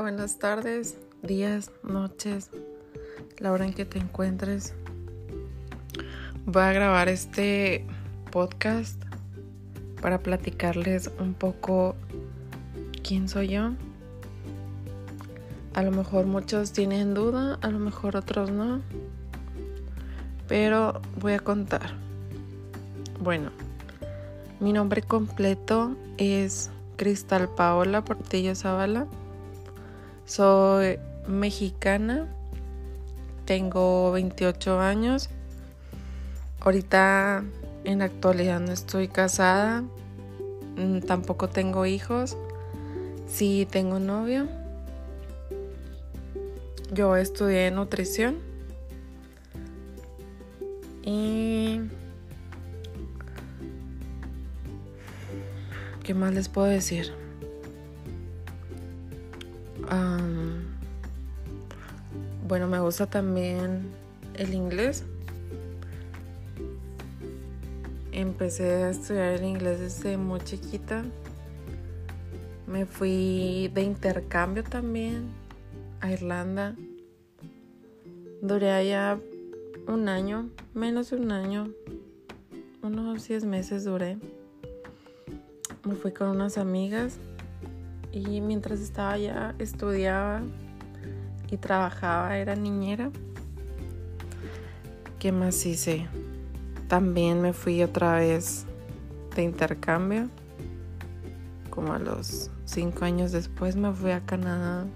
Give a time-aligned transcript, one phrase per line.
[0.00, 2.50] Buenas tardes, días, noches,
[3.38, 4.74] la hora en que te encuentres.
[6.46, 7.86] Voy a grabar este
[8.32, 9.00] podcast
[10.02, 11.94] para platicarles un poco
[13.04, 13.70] quién soy yo.
[15.74, 18.82] A lo mejor muchos tienen duda, a lo mejor otros no.
[20.48, 21.94] Pero voy a contar.
[23.20, 23.52] Bueno,
[24.58, 29.06] mi nombre completo es Cristal Paola Portillo Zavala.
[30.26, 32.26] Soy mexicana,
[33.44, 35.28] tengo 28 años.
[36.60, 37.44] Ahorita
[37.84, 39.84] en la actualidad no estoy casada,
[40.76, 42.38] mm, tampoco tengo hijos.
[43.28, 44.48] Sí tengo novio.
[46.90, 48.38] Yo estudié nutrición.
[51.02, 51.80] Y
[56.02, 57.23] ¿qué más les puedo decir?
[62.46, 63.90] Bueno, me gusta también
[64.34, 65.04] el inglés.
[68.12, 71.04] Empecé a estudiar el inglés desde muy chiquita.
[72.66, 75.28] Me fui de intercambio también
[76.00, 76.76] a Irlanda.
[78.40, 79.18] Duré allá
[79.88, 81.70] un año, menos de un año,
[82.82, 84.18] unos 10 meses duré.
[85.84, 87.18] Me fui con unas amigas
[88.14, 90.40] y mientras estaba allá estudiaba
[91.50, 93.10] y trabajaba, era niñera.
[95.18, 96.06] ¿Qué más hice?
[96.86, 98.66] También me fui otra vez
[99.34, 100.28] de intercambio.
[101.70, 104.86] Como a los cinco años después me fui a Canadá.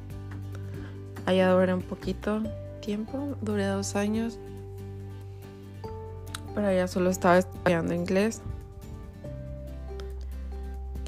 [1.26, 2.42] Allá duré un poquito
[2.80, 4.38] tiempo, duré dos años.
[6.54, 8.42] Pero allá solo estaba estudiando inglés.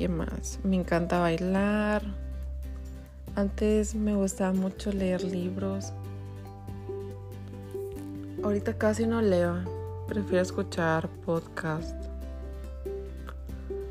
[0.01, 0.59] ¿Qué más?
[0.65, 2.03] Me encanta bailar.
[3.37, 5.93] Antes me gustaba mucho leer libros.
[8.43, 9.57] Ahorita casi no leo.
[10.09, 11.95] Prefiero escuchar podcast.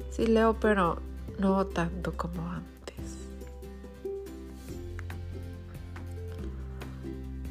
[0.10, 1.00] Sí leo, pero
[1.38, 3.16] no tanto como antes.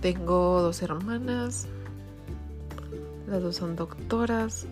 [0.01, 1.69] Tengo dos hermanas.
[3.29, 4.67] Las dos son doctoras.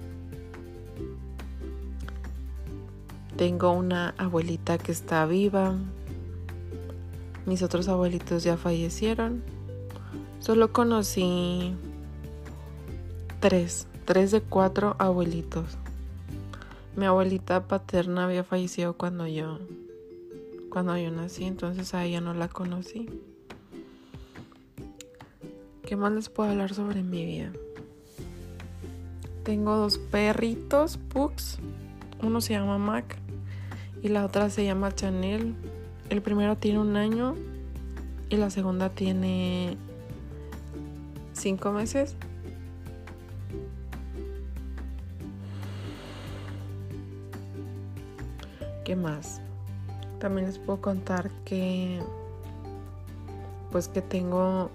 [3.37, 5.75] Tengo una abuelita que está viva.
[7.45, 9.43] Mis otros abuelitos ya fallecieron.
[10.41, 11.75] Solo conocí
[13.41, 15.77] tres, tres de cuatro abuelitos.
[16.97, 19.59] Mi abuelita paterna había fallecido cuando yo,
[20.71, 23.07] cuando yo nací, entonces a ella no la conocí.
[25.85, 27.53] ¿Qué más les puedo hablar sobre mi vida?
[29.45, 31.59] Tengo dos perritos, pugs.
[32.23, 33.26] Uno se llama Mac
[34.03, 35.55] y la otra se llama Chanel.
[36.11, 37.35] El primero tiene un año
[38.29, 39.77] y la segunda tiene
[41.33, 42.17] cinco meses.
[48.85, 49.41] ¿Qué más?
[50.21, 52.01] También les puedo contar que
[53.73, 54.71] pues que tengo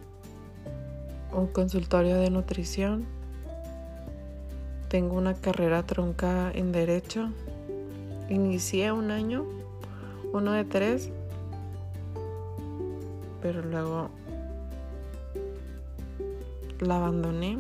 [1.34, 3.06] un consultorio de nutrición.
[4.90, 7.32] Tengo una carrera tronca en derecho
[8.34, 9.46] inicié un año,
[10.34, 11.10] uno de tres,
[13.42, 14.10] pero luego
[16.80, 17.60] la abandoné.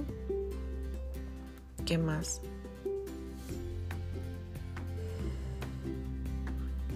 [1.85, 2.41] ¿Qué más?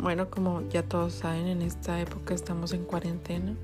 [0.01, 3.55] Bueno, como ya todos saben, en esta época estamos en cuarentena.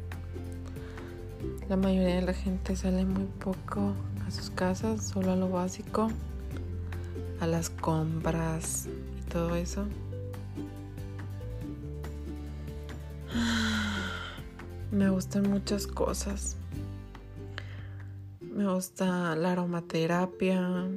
[1.69, 3.93] La mayoría de la gente sale muy poco
[4.27, 6.09] a sus casas, solo a lo básico,
[7.39, 8.89] a las compras,
[9.31, 9.85] todo eso.
[14.91, 16.57] Me gustan muchas cosas.
[18.41, 20.87] Me gusta la aromaterapia.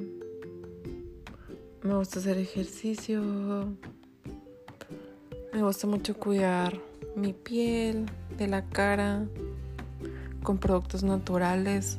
[1.83, 3.21] Me gusta hacer ejercicio.
[5.53, 6.81] Me gusta mucho cuidar
[7.15, 8.07] mi piel,
[8.37, 9.25] de la cara,
[10.43, 11.97] con productos naturales,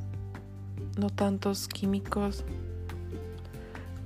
[0.98, 2.44] no tantos químicos.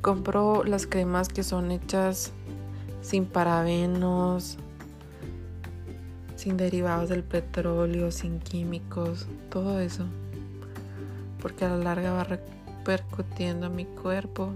[0.00, 2.32] Compro las cremas que son hechas
[3.02, 4.56] sin parabenos,
[6.36, 10.06] sin derivados del petróleo, sin químicos, todo eso.
[11.42, 14.50] Porque a la larga va repercutiendo a mi cuerpo.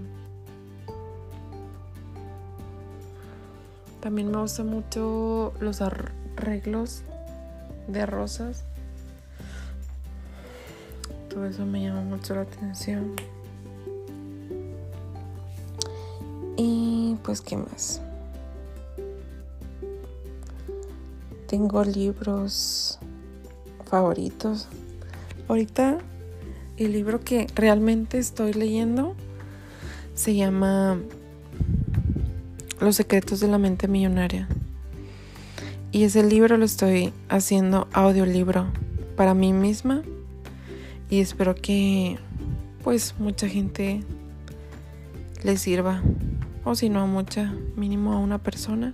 [4.01, 7.03] También me gustan mucho los arreglos
[7.87, 8.65] de rosas.
[11.29, 13.15] Todo eso me llama mucho la atención.
[16.57, 18.01] Y pues, ¿qué más?
[21.47, 22.99] Tengo libros
[23.85, 24.67] favoritos.
[25.47, 25.99] Ahorita
[26.77, 29.15] el libro que realmente estoy leyendo
[30.13, 30.99] se llama
[32.79, 34.47] Los secretos de la mente millonaria.
[35.91, 38.67] Y ese libro lo estoy haciendo audiolibro
[39.15, 40.01] para mí misma
[41.09, 42.17] y espero que
[42.83, 44.03] pues mucha gente
[45.43, 46.01] le sirva
[46.65, 48.93] o si no a mucha, mínimo a una persona.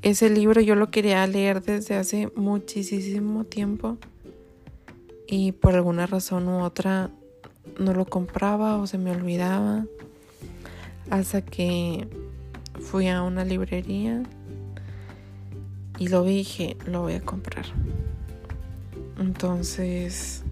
[0.00, 3.98] Ese libro yo lo quería leer desde hace muchísimo tiempo
[5.26, 7.10] y por alguna razón u otra
[7.78, 9.86] no lo compraba o se me olvidaba
[11.10, 12.08] hasta que
[12.80, 14.22] fui a una librería
[15.98, 17.66] y lo vi dije, lo voy a comprar.
[19.18, 20.42] Entonces,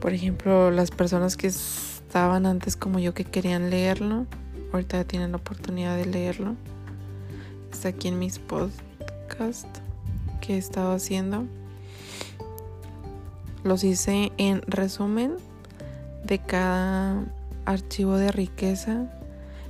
[0.00, 4.26] por ejemplo, las personas que estaban antes como yo que querían leerlo,
[4.72, 6.54] ahorita tienen la oportunidad de leerlo.
[7.72, 9.80] Está aquí en mis podcasts
[10.40, 11.44] que he estado haciendo.
[13.64, 15.36] Los hice en resumen
[16.24, 17.24] de cada
[17.64, 19.10] archivo de riqueza.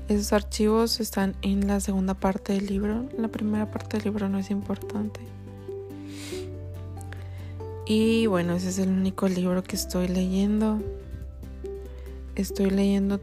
[0.09, 3.09] Esos archivos están en la segunda parte del libro.
[3.19, 5.21] La primera parte del libro no es importante.
[7.87, 10.81] Y bueno, ese es el único libro que estoy leyendo.
[12.35, 13.21] Estoy leyendo,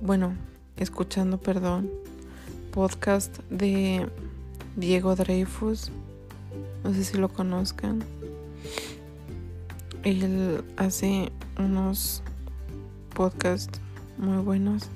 [0.00, 0.34] bueno,
[0.82, 1.90] escuchando, perdón,
[2.72, 4.08] podcast de
[4.76, 5.90] Diego Dreyfus.
[6.84, 8.04] No sé si lo conozcan.
[10.02, 12.22] Él hace unos
[13.14, 13.80] podcasts
[14.18, 14.88] muy buenos.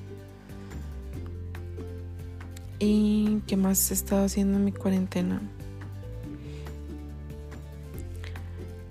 [2.79, 5.41] ¿Y qué más he estado haciendo en mi cuarentena?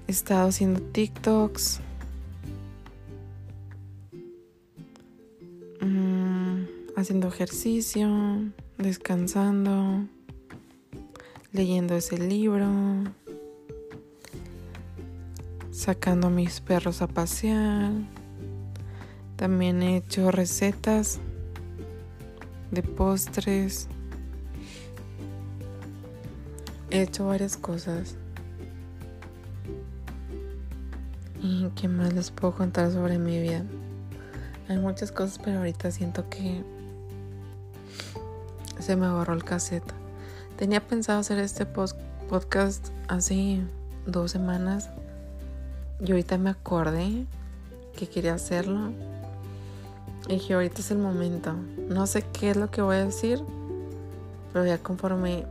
[0.08, 1.82] He estado haciendo TikToks.
[7.06, 8.10] Haciendo ejercicio,
[8.80, 10.08] descansando,
[11.52, 12.68] leyendo ese libro,
[15.70, 17.92] sacando a mis perros a pasear.
[19.36, 21.20] También he hecho recetas
[22.72, 23.88] de postres.
[26.90, 28.16] He hecho varias cosas.
[31.40, 33.64] ¿Y qué más les puedo contar sobre mi vida?
[34.68, 36.64] Hay muchas cosas, pero ahorita siento que
[38.86, 39.94] se me agarró el cassette.
[40.58, 43.62] Tenía pensado hacer este podcast hace
[44.06, 44.92] dos semanas
[46.00, 47.26] y ahorita me acordé
[47.98, 48.92] que quería hacerlo.
[50.28, 51.56] Y dije, ahorita es el momento.
[51.90, 53.42] No sé qué es lo que voy a decir,
[54.54, 55.48] pero ya conforme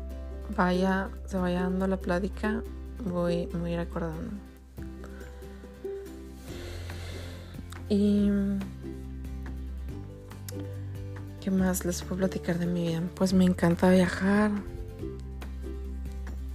[0.56, 2.62] vaya, se vaya dando la plática,
[3.04, 4.30] voy, voy a ir acordando.
[7.88, 8.30] Y
[11.44, 13.02] ¿qué más les puedo platicar de mi vida?
[13.16, 14.50] Pues me encanta viajar.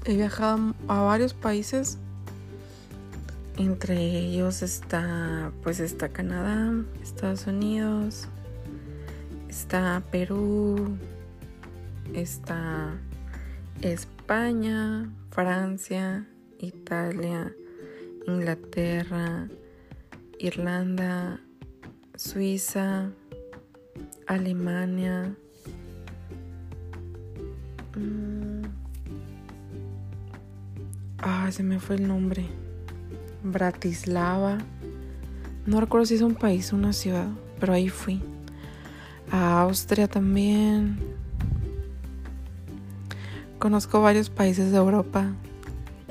[0.03, 1.99] He viajado a varios países.
[3.57, 8.29] Entre ellos está pues está Canadá, Estados Unidos,
[9.47, 10.97] está Perú,
[12.15, 12.95] está
[13.81, 16.27] España, Francia,
[16.57, 17.53] Italia,
[18.25, 19.49] Inglaterra,
[20.39, 21.41] Irlanda,
[22.15, 23.11] Suiza,
[24.29, 25.35] Alemania.
[27.95, 28.61] Mm.
[31.17, 32.45] Ah, se me fue el nombre.
[33.43, 34.59] Bratislava.
[35.65, 37.27] No recuerdo si es un país o una ciudad,
[37.59, 38.21] pero ahí fui.
[39.31, 40.99] A Austria también.
[43.57, 45.33] Conozco varios países de Europa,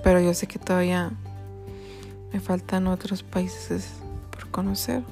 [0.03, 1.13] pero yo sé que todavía
[2.33, 3.95] me faltan otros países
[4.51, 5.03] conocer.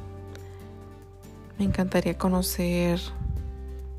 [1.59, 3.01] Me encantaría conocer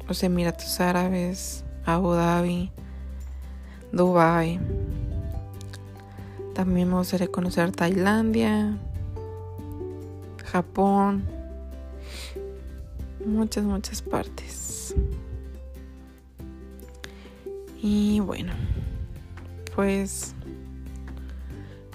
[0.08, 2.72] los Emiratos Árabes, Abu Dhabi,
[3.92, 4.60] Dubai.
[6.54, 8.78] También me gustaría conocer Tailandia,
[10.46, 11.24] Japón,
[13.26, 14.96] muchas, muchas partes.
[17.82, 18.54] Y bueno,
[19.76, 20.36] pues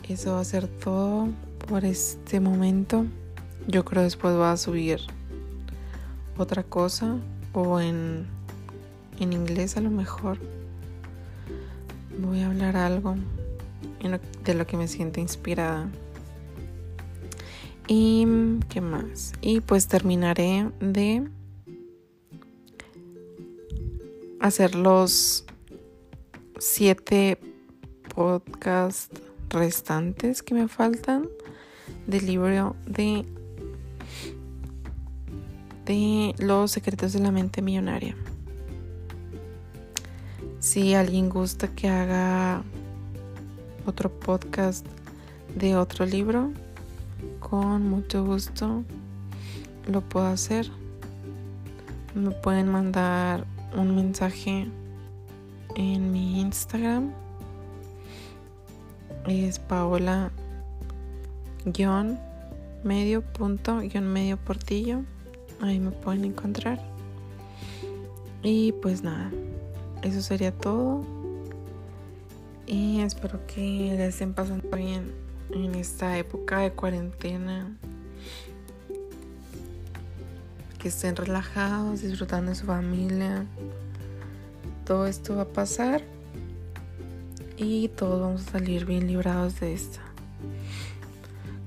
[0.09, 1.29] eso va a ser todo
[1.69, 3.07] por este momento.
[3.69, 5.01] Yo creo después va a subir
[6.43, 7.17] otra cosa
[7.53, 8.27] o en,
[9.21, 10.39] en inglés a lo mejor.
[12.19, 13.17] Voy a hablar algo
[14.45, 15.89] de lo que me siento inspirada.
[17.87, 18.27] Y
[18.69, 19.33] qué más.
[19.41, 21.29] Y pues terminaré de
[24.41, 25.45] hacer los
[26.59, 27.39] siete
[28.15, 29.21] podcasts
[29.51, 31.29] restantes que me faltan
[32.07, 33.25] del libro de
[35.93, 38.17] de los secretos de la mente millonaria.
[40.59, 42.63] Si alguien gusta que haga
[43.85, 44.87] otro podcast
[45.55, 46.51] de otro libro,
[47.41, 48.85] con mucho gusto
[49.87, 50.71] lo puedo hacer.
[52.15, 53.45] Me pueden mandar
[53.77, 54.69] un mensaje
[55.75, 57.13] en mi Instagram.
[59.27, 60.31] Es Paola
[61.67, 62.19] guion
[62.83, 65.03] medio punto medio portillo.
[65.63, 66.81] Ahí me pueden encontrar.
[68.43, 69.31] Y pues nada,
[70.03, 71.05] eso sería todo.
[72.67, 75.13] Y espero que les estén pasando bien
[75.51, 77.77] en esta época de cuarentena.
[80.81, 83.47] Que estén relajados, disfrutando de su familia.
[84.85, 86.03] Todo esto va a pasar
[87.57, 90.01] y todos vamos a salir bien librados de esto.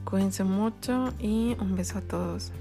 [0.04, 2.52] Cuídense mucho y un beso a todos.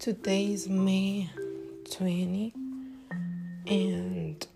[0.00, 1.28] Today is May
[1.90, 2.54] 20
[3.66, 4.46] and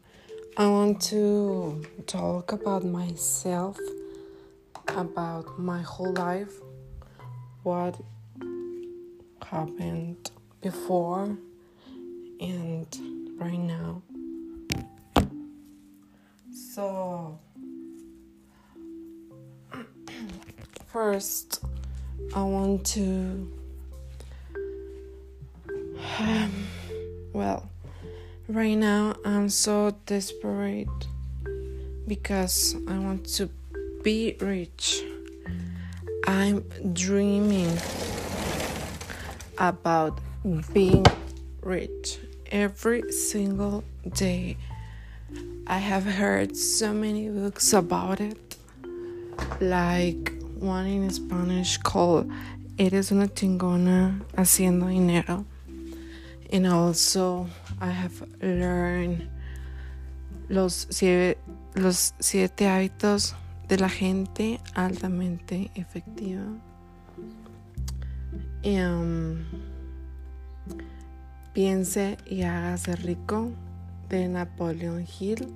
[0.57, 3.79] I want to talk about myself,
[4.89, 6.51] about my whole life,
[7.63, 8.01] what
[9.43, 10.31] happened
[10.63, 11.37] before
[12.41, 14.01] and right now.
[16.73, 17.39] So,
[20.87, 21.63] first,
[22.35, 23.63] I want to,
[26.18, 26.66] um,
[27.33, 27.71] well,
[28.49, 30.88] right now I'm so desperate
[32.06, 33.49] because I want to
[34.02, 35.02] be rich.
[36.26, 37.78] I'm dreaming
[39.59, 40.18] about
[40.73, 41.04] being
[41.62, 42.18] rich
[42.50, 44.56] every single day.
[45.66, 48.56] I have heard so many books about it,
[49.61, 52.30] like one in Spanish called
[52.78, 55.47] Eres una chingona haciendo dinero.
[56.55, 57.49] And also,
[57.81, 59.29] I have learned
[60.49, 61.37] los siete,
[61.75, 63.35] los siete hábitos
[63.67, 66.45] de la gente altamente efectiva.
[68.63, 69.45] Um,
[71.53, 73.51] piense y hágase rico
[74.09, 75.53] de Napoleon Hill.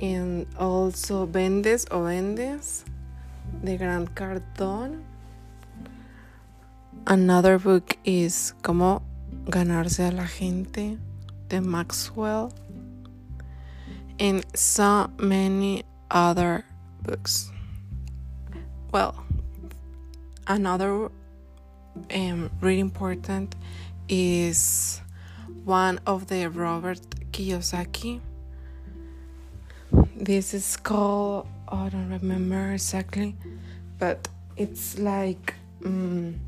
[0.00, 2.84] And also Vendes o Vendes
[3.60, 5.13] de Grant Cardone.
[7.06, 9.02] Another book is Cómo
[9.44, 10.96] ganarse a la gente
[11.48, 12.50] de Maxwell.
[14.18, 16.64] And so many other
[17.02, 17.50] books.
[18.90, 19.22] Well,
[20.46, 21.10] another
[22.14, 23.54] um, really important
[24.08, 25.02] is
[25.66, 27.00] one of the Robert
[27.32, 28.20] Kiyosaki.
[30.16, 33.36] This is called I don't remember exactly,
[33.98, 35.52] but it's like
[35.84, 36.40] um,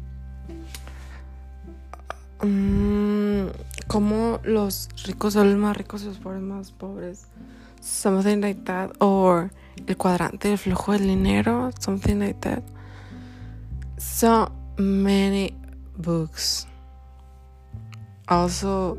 [2.42, 3.48] um,
[3.86, 7.26] como los ricos son los más ricos y los pobres más pobres.
[7.80, 9.50] Something like that, or
[9.86, 12.62] el cuadrante del flujo del dinero, something like that.
[13.98, 15.54] So many
[15.96, 16.66] books.
[18.28, 18.98] Also,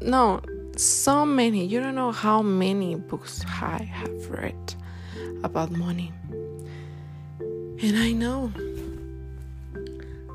[0.00, 0.40] no,
[0.76, 1.66] so many.
[1.66, 4.74] You don't know how many books I have read
[5.42, 6.12] about money.
[7.38, 8.52] And I know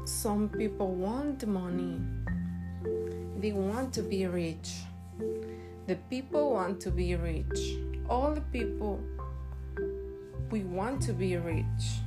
[0.05, 1.99] some people want money,
[3.37, 4.81] they want to be rich.
[5.87, 7.77] The people want to be rich.
[8.09, 8.99] All the people,
[10.49, 12.01] we want to be rich.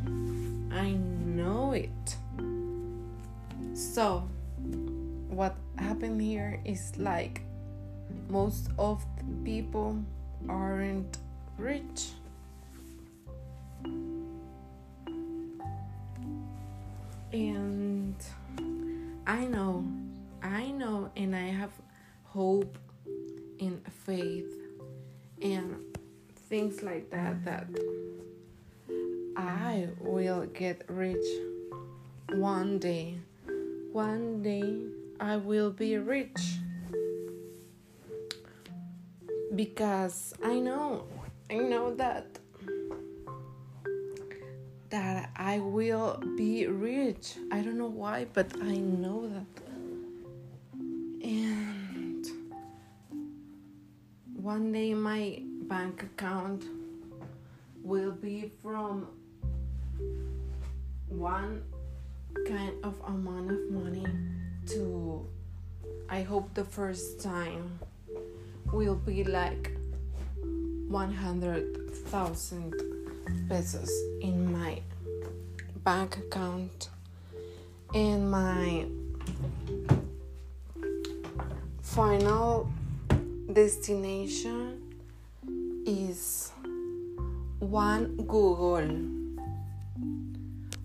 [0.72, 2.16] I know it.
[3.75, 4.28] So,
[5.28, 7.42] what happened here is like
[8.28, 10.02] most of the people
[10.49, 11.18] aren't
[11.56, 12.10] rich.
[17.32, 18.16] And
[19.26, 19.84] I know,
[21.16, 21.72] And I have
[22.24, 22.78] hope
[23.60, 24.52] and faith
[25.42, 25.76] and
[26.48, 27.68] things like that that
[29.36, 31.26] I will get rich
[32.30, 33.18] one day.
[33.92, 34.82] One day
[35.18, 36.40] I will be rich.
[39.54, 41.04] Because I know,
[41.50, 42.26] I know that
[44.90, 47.36] that I will be rich.
[47.52, 49.69] I don't know why, but I know that.
[54.50, 56.64] One day my bank account
[57.85, 59.07] will be from
[61.07, 61.62] one
[62.49, 64.04] kind of amount of money
[64.66, 65.25] to
[66.09, 67.78] I hope the first time
[68.73, 69.71] will be like
[70.42, 72.75] 100,000
[73.49, 74.83] pesos in my
[75.85, 76.88] bank account.
[77.95, 78.87] And my
[81.83, 82.69] final
[83.52, 84.80] destination
[85.87, 86.52] is
[87.59, 88.88] one Google.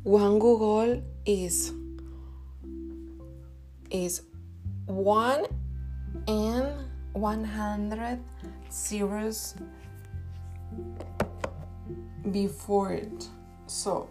[0.04, 1.74] One Google is
[3.92, 4.24] is
[4.86, 5.46] one
[6.28, 6.68] and
[7.14, 8.20] one hundred
[8.72, 9.56] zeros
[12.32, 13.28] before it.
[13.68, 14.10] So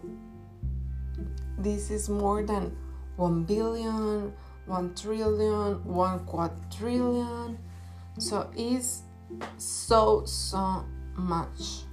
[1.57, 2.75] this is more than
[3.17, 4.33] 1 billion,
[4.65, 7.57] 1 trillion, 1 quadrillion.
[8.17, 9.01] So it's
[9.57, 11.83] so, so much.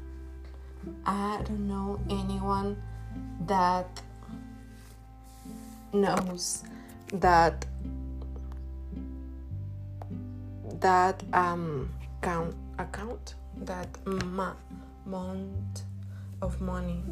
[1.04, 2.80] I don't know anyone
[3.46, 4.00] that
[5.92, 6.62] knows
[7.12, 7.66] that
[10.80, 15.84] that um count account that amount
[16.40, 17.02] of money.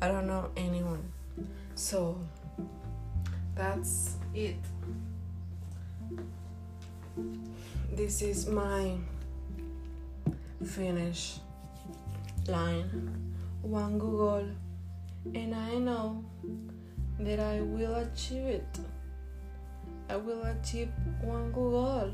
[0.00, 1.12] I don't know anyone.
[1.74, 2.18] So
[3.54, 4.56] that's it.
[7.92, 8.96] This is my
[10.64, 11.38] finish
[12.48, 12.88] line.
[13.62, 14.48] One Google,
[15.34, 16.24] and I know
[17.20, 18.78] that I will achieve it.
[20.08, 20.90] I will achieve
[21.20, 22.12] one Google.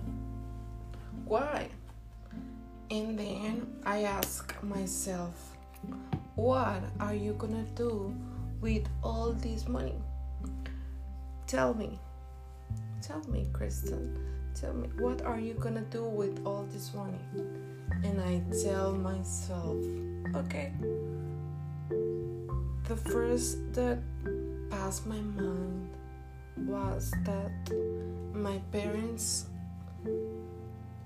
[1.25, 1.69] Why?
[2.91, 5.57] And then I ask myself,
[6.35, 8.15] what are you gonna do
[8.61, 10.01] with all this money?
[11.47, 11.99] Tell me.
[13.01, 14.28] Tell me, Kristen.
[14.61, 17.21] Tell me, what are you gonna do with all this money?
[18.03, 19.77] And I tell myself,
[20.35, 20.73] okay.
[22.89, 23.99] The first that
[24.69, 25.91] passed my mind
[26.57, 27.53] was that
[28.35, 29.47] my parents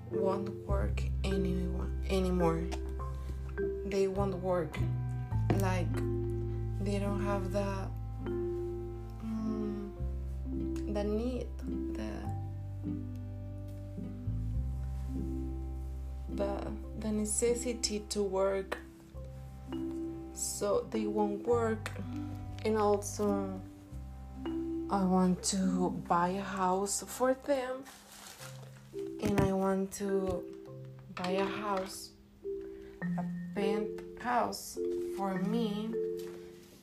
[0.09, 2.63] won't work anyone anymore.
[3.85, 4.79] They won't work.
[5.59, 5.93] Like
[6.81, 7.87] they don't have the
[8.25, 9.91] mm,
[10.91, 11.45] the need
[16.35, 18.77] the the necessity to work
[20.33, 21.91] so they won't work
[22.65, 23.59] and also
[24.89, 27.83] I want to buy a house for them
[29.23, 30.43] and I want to
[31.15, 32.11] buy a house,
[33.01, 33.23] a
[33.55, 34.77] penthouse
[35.17, 35.89] for me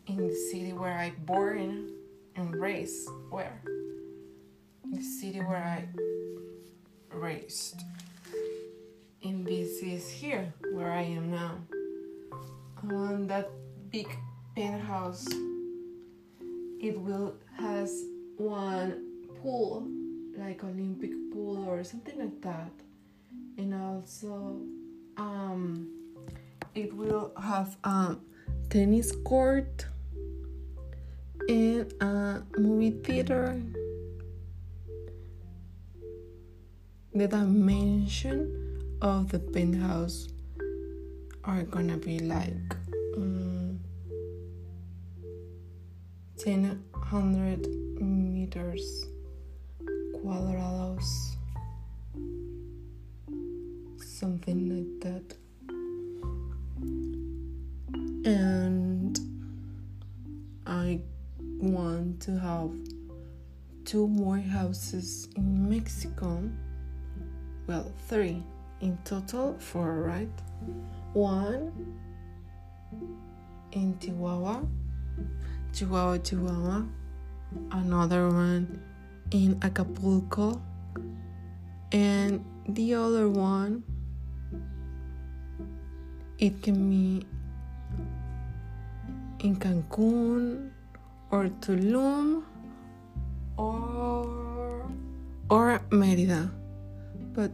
[0.06, 1.90] in the city where I born
[2.36, 3.08] and raised.
[3.30, 3.62] Where?
[4.90, 5.84] The city where I
[7.14, 7.80] raised.
[9.22, 11.58] And this is here where I am now.
[12.32, 13.50] I want that
[13.90, 14.08] big
[14.56, 15.26] penthouse.
[16.80, 18.04] It will has
[18.38, 19.04] one
[19.42, 19.86] pool
[20.38, 22.72] like Olympic pool or something like that.
[23.58, 24.62] And also,
[25.18, 25.90] um,
[26.74, 28.16] it will have a
[28.70, 29.84] tennis court
[31.46, 33.60] and a movie theater.
[37.12, 38.59] The dimension
[39.02, 40.28] of the penthouse
[41.44, 42.76] are gonna be like
[43.16, 43.80] um,
[46.38, 47.66] 10 hundred
[48.00, 49.06] meters
[50.24, 51.36] cuadrados,
[53.98, 55.36] something like that.
[58.26, 59.18] And
[60.66, 61.00] I
[61.58, 62.70] want to have
[63.84, 66.42] two more houses in Mexico.
[67.66, 68.42] Well, three
[68.80, 70.28] in total, four, right?
[71.12, 71.72] One
[73.72, 74.62] in Chihuahua,
[75.72, 76.84] Chihuahua, Chihuahua.
[77.72, 78.80] Another one
[79.32, 80.62] in Acapulco,
[81.90, 83.82] and the other one
[86.38, 87.26] it can be
[89.40, 90.70] in Cancun
[91.30, 92.44] or Tulum
[93.56, 94.90] or
[95.50, 96.50] or Merida,
[97.34, 97.50] but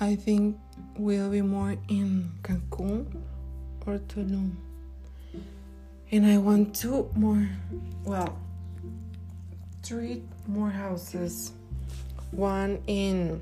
[0.00, 0.58] I think
[0.98, 3.06] we'll be more in Cancun
[3.86, 4.52] or Tulum.
[6.10, 7.48] And I want two more.
[8.04, 8.38] Well,
[9.82, 11.52] three more houses
[12.30, 13.40] one in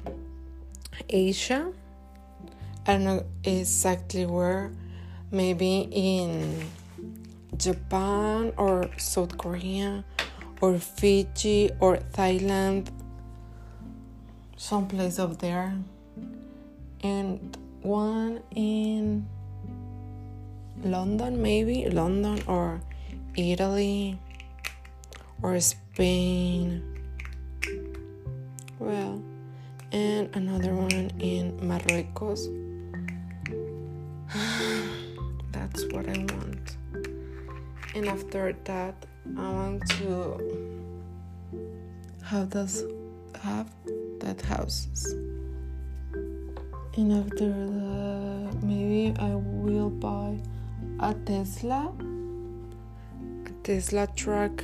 [1.08, 1.72] Asia.
[2.86, 4.72] I don't know exactly where,
[5.30, 6.66] maybe in
[7.56, 10.04] Japan or South Korea
[10.60, 12.88] or Fiji or Thailand,
[14.56, 15.74] someplace up there,
[17.02, 19.26] and one in
[20.84, 22.80] London, maybe London or
[23.36, 24.18] Italy
[25.42, 26.82] or Spain.
[28.78, 29.22] Well,
[29.92, 32.48] and another one in Marruecos.
[35.52, 36.76] that's what I want.
[37.94, 40.40] And after that, I want to
[42.24, 42.84] have those
[43.42, 43.68] have
[44.20, 45.14] that houses.
[46.94, 50.36] And after that, maybe I will buy
[51.00, 51.90] a Tesla,
[53.46, 54.62] a Tesla truck,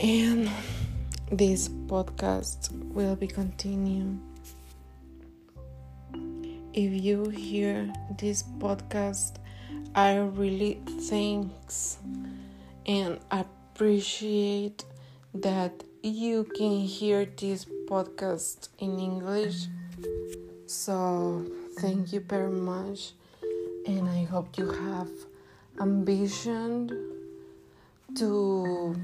[0.00, 0.50] and
[1.30, 4.18] this podcast will be continued.
[6.72, 9.36] If you hear this podcast,
[9.94, 11.98] I really thanks
[12.86, 14.84] and appreciate
[15.34, 19.66] that you can hear this podcast in English.
[20.66, 21.44] So,
[21.80, 23.14] thank you very much,
[23.84, 25.10] and I hope you have
[25.80, 26.88] ambition
[28.14, 28.94] to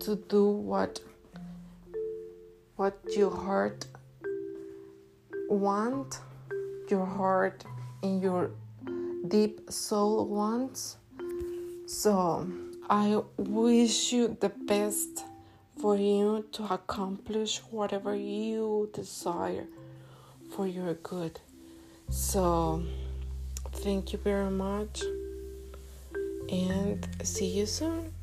[0.00, 0.98] to do what
[2.74, 3.86] what your heart
[5.48, 6.18] want,
[6.90, 7.64] your heart
[8.02, 8.50] and your
[9.28, 10.96] deep soul wants.
[11.86, 12.48] So,
[12.90, 15.24] I wish you the best
[15.78, 19.66] for you to accomplish whatever you desire
[20.54, 21.40] for your good.
[22.08, 22.82] So,
[23.72, 25.02] thank you very much
[26.48, 28.15] and see you soon.